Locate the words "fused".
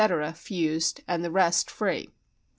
0.33-1.01